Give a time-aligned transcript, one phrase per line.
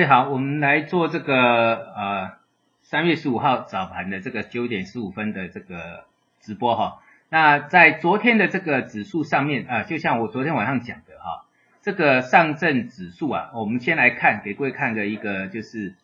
[0.00, 2.32] 位好，我们来做这个呃
[2.80, 6.04] 三月十五号早盘的这个九点十五分的这个
[6.40, 7.02] 直播哈。
[7.28, 11.44] 那在昨天的这个指数上面啊，就像我昨天晚上讲的哈，
[11.82, 15.94] 这个上证指数啊，我们先来看给各位看的一个就是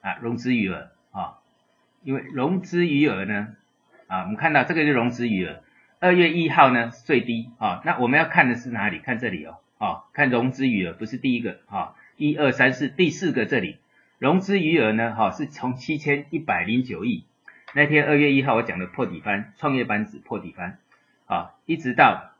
[0.00, 1.38] 啊融资余额啊，
[2.02, 3.54] 因为融资余额呢
[4.08, 5.62] 啊，我们看到这个是融资余额，
[6.00, 8.98] 二月一号呢最低啊，那我们要看的是哪里？
[8.98, 11.94] 看这里哦，啊，看融资余额不是第一个啊。
[12.22, 13.78] 一二三四，第四个这里
[14.18, 15.12] 融资余额呢？
[15.12, 17.24] 哈，是从七千一百零九亿
[17.74, 20.78] 那天二月一号我讲的破底翻，创业板指破底翻，
[21.26, 22.30] 啊，一直到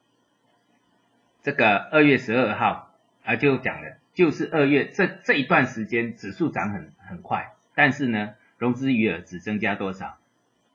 [1.42, 10.16] 这个二月十二号啊，就讲了，就是二月这这一段时间指数涨很很快，但是呢，融资余额只增加多少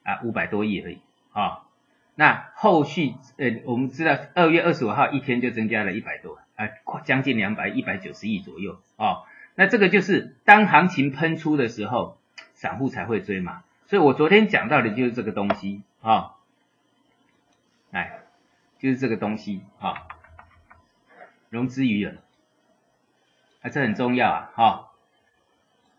[0.03, 0.19] 啊？
[0.23, 0.99] 五百多亿而已
[1.31, 1.63] 啊。
[2.15, 6.39] 那后续呃，我们知道二月二十五号一天就增加了一百多。
[6.57, 6.67] 啊，
[7.05, 9.23] 将近两百一百九十亿左右哦。
[9.55, 12.17] 那这个就是当行情喷出的时候，
[12.53, 13.63] 散户才会追嘛。
[13.85, 16.35] 所以我昨天讲到的就是这个东西啊，
[17.91, 18.19] 来，
[18.79, 20.07] 就是这个东西啊，
[21.49, 22.15] 融资余额，
[23.61, 24.83] 啊，这很重要啊，哈。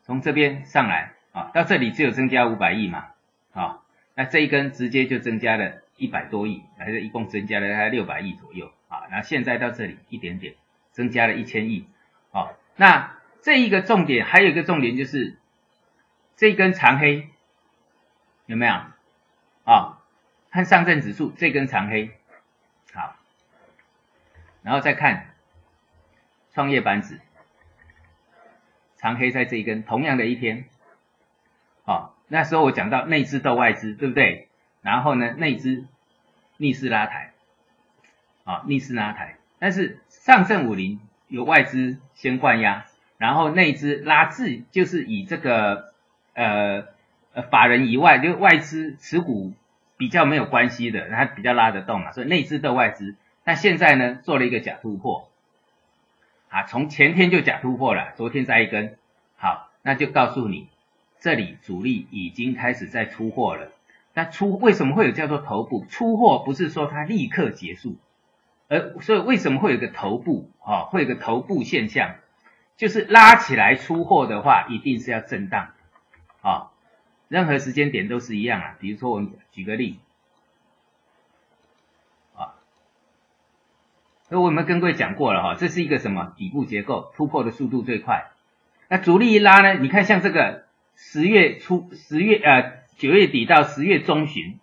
[0.02, 3.08] 从这边上来啊，到这里只有增加五百亿嘛，
[3.52, 3.80] 啊，
[4.14, 8.72] 那这一根直接就增加了一百多亿，还是一共增加了大概六百亿左右。
[8.88, 10.54] 啊，然后现在到这里一点点，
[10.92, 11.86] 增加了一千亿，
[12.30, 15.38] 好，那这一个重点还有一个重点就是
[16.36, 17.28] 这根长黑
[18.46, 18.72] 有没有？
[19.64, 20.00] 啊，
[20.50, 22.10] 看上证指数这根长黑，
[22.94, 23.16] 好，
[24.62, 25.34] 然后再看
[26.54, 27.20] 创业板指
[28.96, 30.64] 长黑在这一根同样的一天，
[31.84, 34.48] 好，那时候我讲到内资斗外资，对不对？
[34.80, 35.86] 然后呢，内资
[36.56, 37.32] 逆势拉抬。
[38.48, 42.86] 啊，逆势拉抬，但是上证五零有外资先灌压，
[43.18, 45.92] 然后内资拉至，就是以这个
[46.32, 46.86] 呃
[47.34, 49.52] 呃法人以外，就外资持股
[49.98, 55.28] 比较没有关系的，它比较拉得动嘛，所以内资的外资，那现在呢做了一个假突破，
[56.48, 58.96] 啊，从前天就假突破了，昨天再一根，
[59.36, 60.68] 好，那就告诉你，
[61.20, 63.72] 这里主力已经开始在出货了，
[64.14, 66.38] 那出为什么会有叫做头部出货？
[66.38, 67.96] 不是说它立刻结束。
[68.68, 70.84] 而所以为什么会有个头部啊？
[70.90, 72.16] 会有个头部现象，
[72.76, 75.70] 就是拉起来出货的话，一定是要震荡
[76.42, 76.70] 啊。
[77.28, 78.76] 任何时间点都是一样啊。
[78.78, 79.98] 比如说我们举个例
[82.36, 82.54] 啊，
[84.28, 88.30] 那我们跟各位讲过了哈，这是一个什么底部结构，突破的速度最快。
[88.88, 89.74] 那主力一拉呢？
[89.80, 90.64] 你看像这个
[90.94, 94.58] 十月初、十月呃九月底到十月中旬，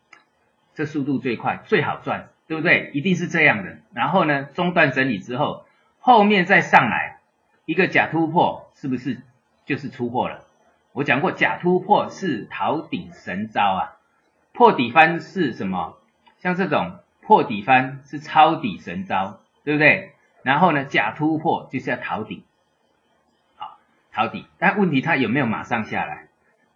[0.76, 2.30] 这速度最快，最好赚。
[2.48, 2.92] 对不对？
[2.94, 3.78] 一定是这样的。
[3.94, 5.66] 然后呢，中断整理之后，
[6.00, 7.20] 后面再上来
[7.66, 9.22] 一个假突破，是不是
[9.66, 10.46] 就是出货了？
[10.92, 13.98] 我讲过，假突破是逃顶神招啊，
[14.54, 15.98] 破底翻是什么？
[16.38, 20.14] 像这种破底翻是抄底神招，对不对？
[20.44, 22.46] 然后呢，假突破就是要逃底，
[23.56, 23.80] 好，
[24.12, 24.46] 逃底。
[24.60, 26.28] 但问题它有没有马上下来？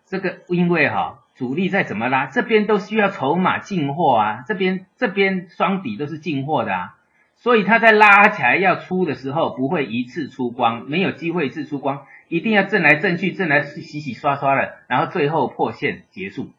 [0.06, 1.19] 这个因为哈。
[1.40, 6.98] 主力再怎么拉，这边都需要筹码进货啊，这边这边双底都是进货的啊，
[7.38, 16.50] 所以它在拉起来要出的时候，不会一次出光，没有机会一次出光，一定要震来震去，震来洗洗刷刷的，然后最后破线结束，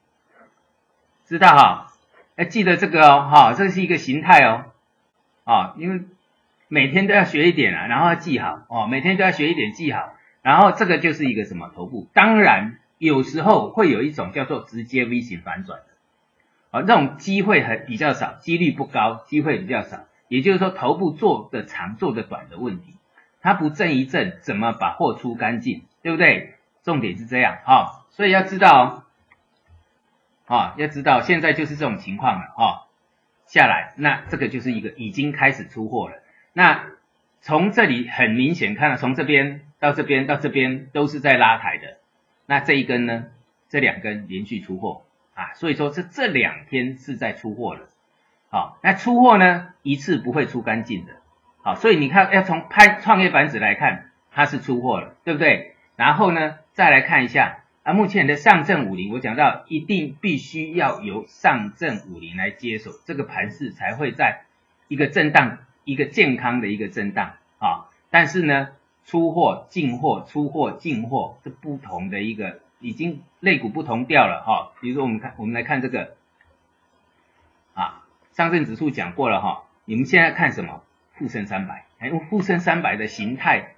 [1.27, 1.93] 知道哈？
[2.37, 4.65] 要记得这个哦，哈，这是一个形态哦，
[5.45, 6.01] 啊，因为
[6.69, 8.63] 每天都要学一点啊，然后要记好。
[8.69, 12.79] 哦，每天都要学一点记好，然后这个就是一个什么头部，当然。
[13.01, 15.87] 有时候会有一种叫做直接 V 型反转的，
[16.71, 20.05] 啊，这种机会很比较少，几率不高，机会比较少。
[20.29, 22.95] 也就是说，头部做的长做的短的问题，
[23.41, 26.57] 它不震一震，怎么把货出干净，对不对？
[26.83, 29.05] 重点是这样啊，所以要知道，
[30.45, 32.85] 啊，要知道现在就是这种情况了啊，
[33.47, 36.17] 下来，那这个就是一个已经开始出货了。
[36.53, 36.85] 那
[37.41, 41.97] 从这里很明显看到，从这边到这边到这边都是在拉抬的。
[42.51, 43.27] 那这一根呢？
[43.69, 45.03] 这两根连续出货
[45.35, 47.87] 啊，所以说是这两天是在出货了。
[48.51, 51.13] 好，那出货呢一次不会出干净的。
[51.63, 55.77] 好，所以你看要从拍创业板指来看，它是出货了，对不对？
[55.95, 64.41] 然后呢再来看一下啊，目前的上证五零，我讲到一定必须要由上证五零来接手，这个盘势才会在
[64.89, 67.87] 一个震荡，一个健康的一个震荡啊。
[68.11, 68.71] 但是呢。
[69.11, 74.71] 出货、进货、出货、进货，这不同的一个已经类股不同调了哈。
[74.81, 76.15] 比如说我们看，我们来看这个
[77.75, 79.65] 啊，上证指数讲过了哈。
[79.85, 80.85] 你们现在看什么？
[81.17, 83.75] 沪深三百，哎，沪深三百的形态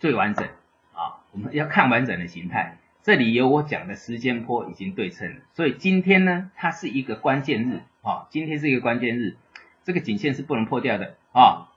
[0.00, 0.44] 最完整
[0.92, 1.22] 啊。
[1.30, 2.78] 我们要看完整的形态。
[3.04, 9.36] 这里有我讲的时间波已经对称，所以今天呢，它是一个关键日啊，今天是一个关键日，
[9.84, 11.67] 这个颈线是不能破掉的啊。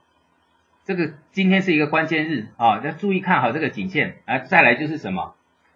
[0.84, 4.16] 这个今天是一个关键日啊，要注意看好这个颈线。
[4.24, 5.34] 啊，再来就是什么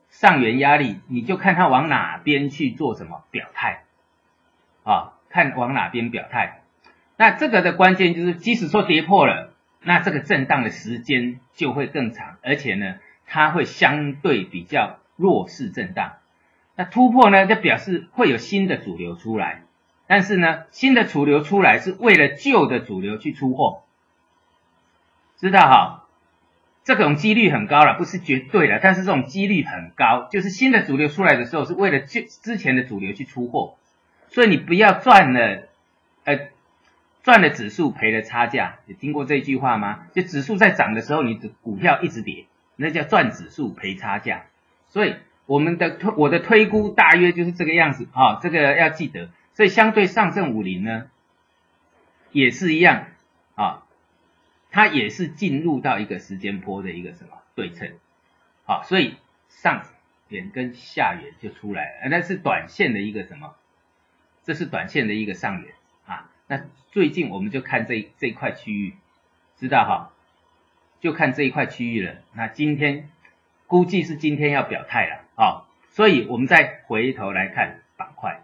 [0.09, 3.85] 上缘压力，你就看它往哪边去做什么表态
[4.85, 6.63] 啊，看往哪边表态。
[7.17, 14.99] 那这个的关键就是，即使说跌破了，那这个震荡的时间就会更长，而且呢，它会相对比较。
[15.19, 16.17] 弱势震荡，
[16.75, 19.63] 那突破呢，就表示会有新的主流出来，
[20.07, 23.85] 但是呢，新的主流出来是为了旧的主流去出货，
[25.39, 26.03] 知道哈？
[26.85, 33.77] 这种几率很高了，不是绝对的，但是这种几率很高，就是新的主流出来的时候是为了旧之前的主流去出货，
[34.29, 35.65] 所以你不要赚了，
[36.23, 36.49] 呃，
[37.25, 40.07] 赚了指数赔了差价，你听过这句话吗？
[40.15, 42.45] 就指数在涨的时候，你的股票一直跌，
[42.77, 44.45] 那叫赚指数赔差价。
[44.89, 45.17] 所以
[45.47, 49.29] 我们的推我的推估大约就是这个样子啊，这个要记得。
[49.55, 51.07] 所以相对上证五零呢，
[52.31, 53.07] 也是一样，
[54.77, 57.95] 它也是进入到一个时间波的一个什么对称，
[58.67, 59.15] 好，所以
[59.49, 59.87] 上
[60.29, 63.55] 缘跟下缘就出来了，那是短线的一个什么？
[64.45, 65.73] 这是短线的一个上缘
[66.05, 66.31] 啊。
[66.47, 66.61] 那
[66.93, 68.95] 最近我们就看这这一块区域，
[69.57, 70.13] 知道哈？
[71.01, 72.17] 就看这一块区域了。
[72.35, 73.09] 那今天。
[73.69, 78.41] 估计是今天要表态了啊，所以我们再回头来看板块，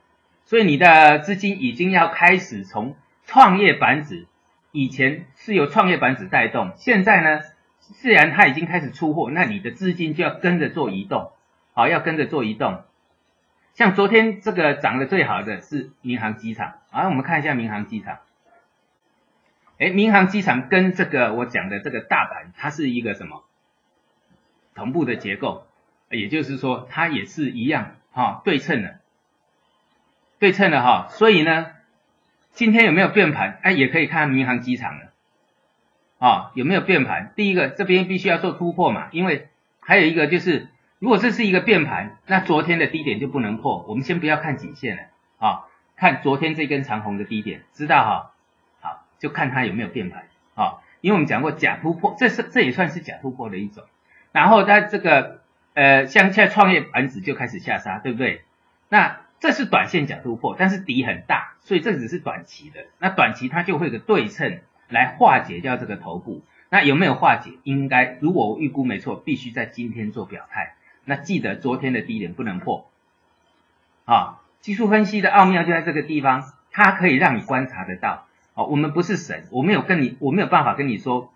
[0.46, 4.26] 所以你的资金已经要开始从创业板指，
[4.72, 7.42] 以前是由创业板指带动，现在呢，
[7.78, 11.30] 既然它已经开始出货，那你的资金就要跟着做移动，
[11.74, 12.82] 好，要跟着做移动。
[13.74, 18.19] 像昨天这个涨得最好的是民航机场，啊，我们看一下民航机场，
[19.78, 23.44] 哎，民航机场跟这个我讲的这个大盘，它是一个什么？
[24.74, 25.66] 同步的结构，
[26.10, 29.00] 也就是说，它也是一样哈，对称的，
[30.38, 31.08] 对称的哈。
[31.10, 31.66] 所以呢，
[32.52, 33.58] 今天有没有变盘？
[33.62, 35.12] 哎，也可以看民航机场了，
[36.19, 37.32] 啊，有没有变盘？
[37.34, 39.49] 第一个，这边必须要做突破嘛，因为
[39.81, 40.69] 还有一个就是，
[40.99, 43.84] 如果这是一个变盘，那昨天的低点就不能破。
[43.88, 45.02] 我们先不要看颈线了，
[45.38, 45.64] 啊，
[45.96, 48.32] 看昨天这根长红的低点，知道哈？
[48.81, 50.25] 好，就看它有没有变盘，
[50.55, 53.84] 啊，因为我们讲过假突破，这是这也算是假突破的一种。
[54.31, 55.40] 然后它这个
[55.72, 58.43] 呃，像现在创业板指就开始下杀，对不对？
[58.90, 62.86] 那这是短线假突破，但是底很大，所以这只是短期的。
[63.00, 66.44] 那短期它就会有个对称来化解掉这个头部。
[66.68, 67.50] 那有没有化解？
[67.64, 70.74] 应该如果我预估没错，必须在今天做表态。
[71.04, 72.88] 那记得昨天的低点不能破
[74.04, 74.38] 啊。
[74.60, 78.28] 技术分析的奥妙就在这个地方，它可以让你观察得到。
[78.54, 81.32] 哦，我们不是神，我没有跟你，我没有办法跟你说。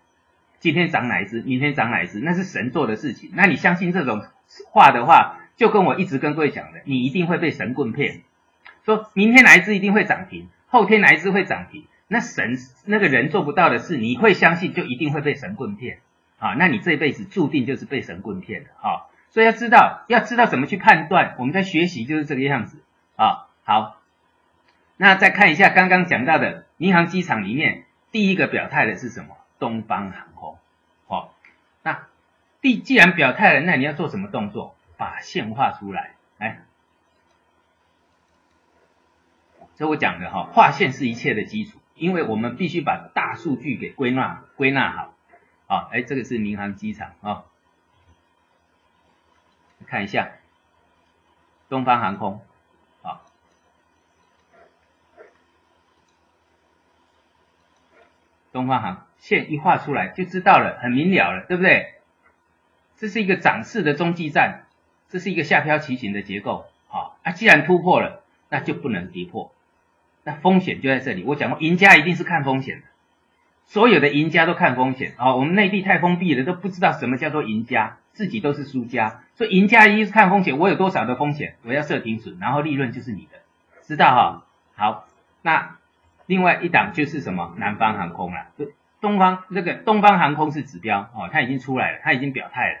[0.59, 3.31] 今天涨哪一只，明天涨哪一只，那是神做的事情。
[3.33, 4.25] 那你相信这种
[4.71, 8.21] 话的话，就跟我一直跟各位讲的，你一定会被神棍骗。
[8.85, 12.55] 说明天哪一只一定会涨停，后天哪一只会涨停，那神
[12.85, 15.99] 那个人做不到的事，你会相信，就一定会被神棍骗
[16.39, 16.53] 啊！
[16.53, 19.11] 那你这辈子注定就是被神棍骗的啊！
[19.31, 21.35] 所以要知道，要知道怎么去判断。
[21.37, 22.81] 我们在学习就是这个样子
[23.17, 23.47] 啊。
[23.63, 23.99] 好，
[24.95, 29.35] 那再看一下刚刚讲到的民航机场里面，第一个表态的是什么？
[29.59, 30.59] 东方航空，
[31.07, 31.33] 好，
[31.81, 32.03] 那
[32.61, 34.75] 既既然表态了，那你要做什么动作？
[34.97, 36.63] 把线画出来，来，
[39.75, 45.13] 这我讲的哈，画线是一切的基础，因为我们必须把大数据给归纳归纳好，
[45.67, 47.45] 啊，哎，这个是民航机场啊，
[49.85, 50.31] 看一下
[51.69, 52.41] 东方航空。
[53.03, 53.21] 啊。
[58.51, 61.93] 东方航线一画出来就知道了，很明了了，对不对？
[62.95, 64.65] 这是一个展示的中继站，
[65.09, 67.31] 这是一个下漂旗形的结构，好啊。
[67.31, 69.51] 既然突破了，那就不能跌破，
[70.23, 71.23] 那风险就在这里。
[71.23, 72.83] 我讲过，赢家一定是看风险的，
[73.65, 75.35] 所有的赢家都看风险啊。
[75.35, 79.21] 我们内地太封闭了，都不知道什么叫做赢家，自己都是输家。
[79.35, 83.39] 所以赢家一是看风险，我有多少的风险，我要设停损，然后利润就是你的，
[83.83, 84.45] 知道哈？
[84.75, 85.07] 好，
[85.41, 85.77] 那。
[86.29, 88.47] 另外一档就是什么南方航空了，
[88.99, 92.79] 东方这个东方航空是指标哦，它已经出来了，它已经表态了，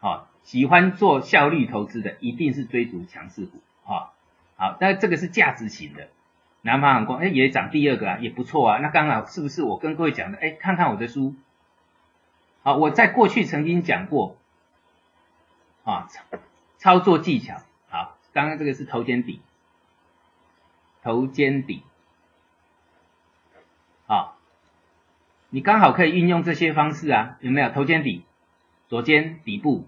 [0.00, 4.10] 哦，喜欢做效率投资的一定是追逐强势股，哦，
[4.54, 6.06] 好，那这个是价值型的。
[6.62, 10.38] 南方航空，哎，也涨第二个啊，也不错啊，那刚好是不是我跟各位讲的？
[10.38, 11.34] 哎，看看我的书，
[12.62, 14.36] 好，我在过去曾经讲过，
[15.82, 16.08] 啊，
[16.78, 19.40] 操作技巧，好，刚刚这个是头肩底，
[21.02, 21.82] 头肩底。
[24.06, 24.34] 啊，
[25.50, 27.70] 你刚好可以运用这些方式啊，有没有？
[27.70, 28.24] 头肩底、
[28.86, 29.84] 左肩底部，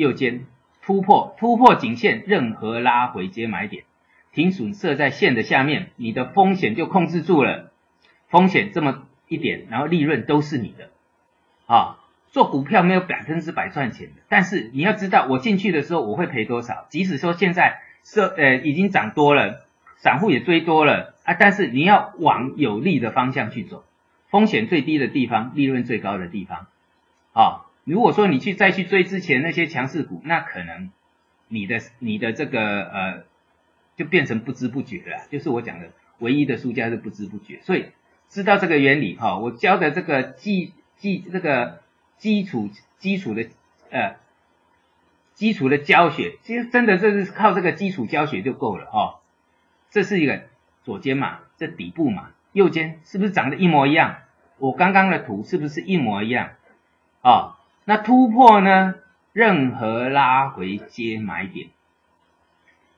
[0.00, 0.46] 右肩
[0.82, 3.84] 突破突破颈线，任何拉回接买点，
[4.32, 7.70] 停损设在线的下面，你的风险就控制住了。
[8.28, 10.88] 风险这么一点，然后利润都是你的
[11.66, 11.98] 啊。
[12.32, 16.86] 做股票没有百分之百赚钱的，但是你要知道，我进去的时候我会赔多少。
[16.88, 19.66] 即使说现在设呃已经涨多了，
[19.96, 23.84] 散户也追多了啊，但是你要往有利的方向去走，
[24.30, 26.66] 风险最低的地方，利润最高的地方
[27.32, 27.66] 啊。
[27.90, 30.90] 如果说你去再去追之前那些强势股，那可能
[31.48, 33.24] 你的你的这个呃
[33.96, 37.60] 就变成不知不觉了，就是我讲的唯一的输家是不知不觉。
[37.62, 37.86] 所以
[38.28, 41.80] 知道这个原理哈，我教的这个基基这个。
[42.20, 42.68] 基础
[42.98, 43.48] 基础的
[43.88, 44.16] 呃
[45.32, 49.20] 基础的教学，其实真的这是靠这个基础教学就够了哦。
[49.88, 50.42] 这是一个
[50.84, 54.18] 左肩嘛，这底部嘛，右肩是不是长得一模一样？
[54.58, 56.50] 我刚刚的图是不是一模一样？
[57.22, 57.56] 哦，
[57.90, 58.94] 那突破呢？
[59.32, 61.70] 任何拉回接买点，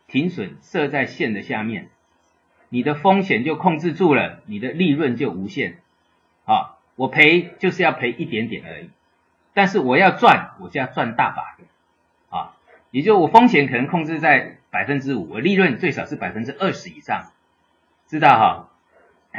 [0.07, 1.89] 停损设在线的下面，
[2.69, 5.79] 你的风险就控制住了，你的利润就无限。
[6.45, 8.91] 啊，我赔就是要赔一点点而已。
[9.55, 12.53] 但是我要赚，我就要赚大把的啊！
[12.91, 17.33] 也就我风险可能控制在百分之五，我利润最少是百分之二十以上，
[18.09, 18.69] 知道哈？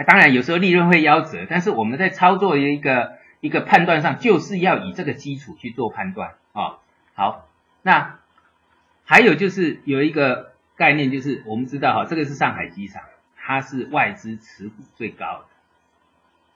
[0.07, 6.35] 当然有时候利润会夭折，但是我们在操作一个一个判断上，就是要以这个基础去做判断。
[6.53, 6.79] 啊。
[7.13, 7.49] 好，
[7.81, 8.19] 那
[9.03, 13.03] 还有就是有一个概念，就是我们知道哈，这个是上海机场，
[13.35, 15.45] 它是外资持股最高的，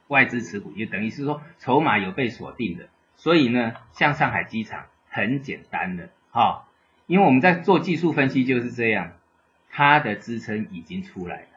[0.07, 2.85] 外资持股也等于是说筹码有被锁定的。
[3.17, 6.07] 所以呢，像上海机场很简单的。
[6.31, 6.67] 哈，
[7.05, 9.11] 因为我们在做技术分析就是这样，
[9.69, 11.47] 它的支撑已经出来了，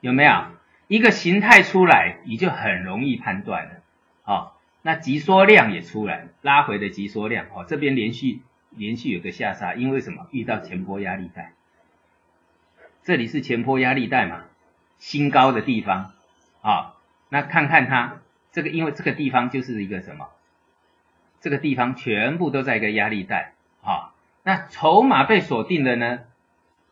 [0.00, 0.46] 有没有？
[0.88, 3.81] 一个形态出来，你就很容易判断了，
[4.22, 10.26] 好，那急缩量也出来，拉回的急缩量哦，这边连续连续有个下杀，因为什么？
[10.30, 11.52] 遇到前波压力带，
[13.02, 14.44] 这里是前波压力带嘛，
[14.98, 16.12] 新高的地方
[16.62, 16.94] 啊，
[17.28, 18.18] 那看看它。
[18.52, 20.28] 这个因为这个地方就是一个什么？
[21.40, 24.12] 这个地方全部都在一个压力带啊。
[24.42, 26.20] 那筹码被锁定的呢，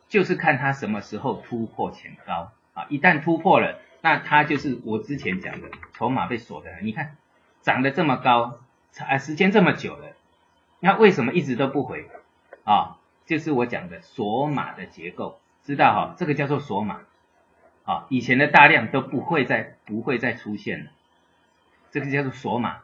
[0.09, 2.87] 就是看它什么时候突破前高啊。
[2.89, 6.71] 一旦突破了，那它就是我之前讲的筹码被锁的。
[6.81, 7.15] 你看
[7.61, 8.59] 涨得这么高，
[9.07, 10.15] 啊时间这么久了，
[10.79, 12.09] 那为什么一直都不回
[12.63, 12.97] 啊？
[13.27, 16.15] 就是我讲的锁码的结构，知道哈？
[16.17, 17.01] 这个叫做锁码
[17.85, 18.07] 啊。
[18.09, 20.91] 以前的大量都不会再不会再出现了。
[21.91, 22.79] 这个叫做锁码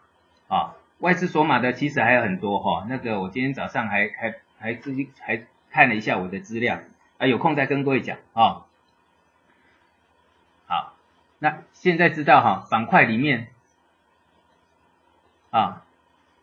[0.48, 2.86] 啊，外资锁码的其实还有很多哈。
[2.88, 6.80] 那个我今天早上还还还自己还看了一下我的资料
[7.18, 8.67] 啊，有空再跟各位讲啊。
[11.40, 13.48] 那现在知道哈，板块里面
[15.52, 15.84] 啊，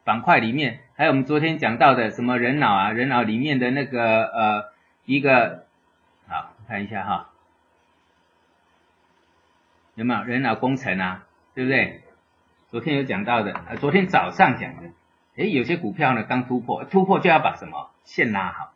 [0.05, 4.73] 板块里面还有我们昨天讲到的什么人脑啊，人脑里面的那个呃
[5.05, 5.67] 一个，
[6.29, 7.31] 好看一下哈，
[9.95, 12.03] 有没有人脑工程啊，对不对？
[12.71, 14.91] 昨天有讲到的，呃，昨天早上讲的，
[15.37, 18.73] 诶，有些股票呢刚突破，突破就要把什么线拉好，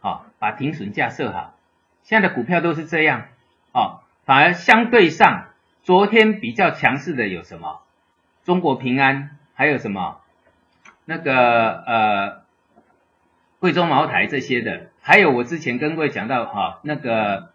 [0.00, 1.54] 好，把停损价设好。
[2.02, 3.28] 现在的股票都是这样，
[3.72, 4.00] 哦，
[4.30, 5.48] 反而相对上，
[5.82, 7.82] 昨天比较强势的有什么？
[8.44, 10.20] 中国平安，还有什么？
[11.04, 12.42] 那个呃，
[13.58, 17.50] 贵州茅台这些的，还有我之前跟各位讲到，哈，那个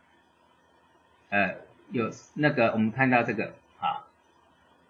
[1.29, 1.55] 呃，
[1.91, 3.53] 有那个我们看到这个。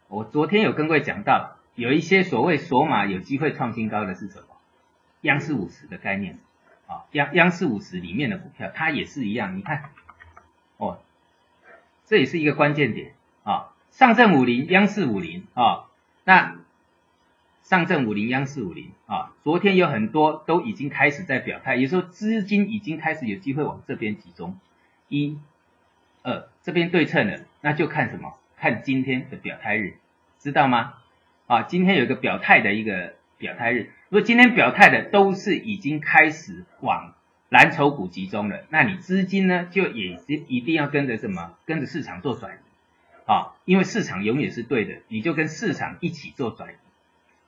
[0.08, 4.48] 我昨天有跟各位讲到，有一些所谓索马有机会创新高的是什么？
[5.22, 6.40] 央视五十的概念
[6.88, 9.56] 啊，央央视五十里面的股票，它也是一样。
[9.56, 9.92] 你看，
[10.78, 10.98] 哦，
[12.06, 13.72] 这也是一个关键点啊。
[13.92, 15.86] 上证五零、央视五零啊，
[16.26, 16.58] 那
[17.64, 24.58] 上证五零、央视五零啊，昨天有很多都已经开始在表态，也就是说资金已经开始有机会往这边集中。
[25.08, 25.40] 一、
[26.24, 28.38] 二，这边对称了，那就看什么？
[28.58, 29.98] 看今天的表态日，
[30.40, 30.94] 知道吗？
[31.48, 33.92] 啊，今天有一个表态的一个表态日。
[34.10, 37.15] 如果今天表态的都是已经开始往
[37.50, 41.54] 蓝筹股集中了，那你资金呢就也是一定要跟着什么？
[41.66, 42.58] 跟着市场做转移
[43.32, 46.76] 啊，因为市场永远是对的，你就跟市场一起做转移。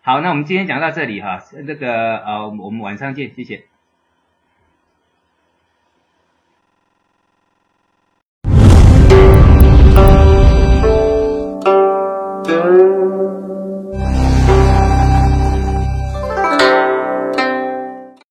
[0.02, 3.66] 好，那我们今天讲到这里哈，那个呃，我们晚上见，谢谢。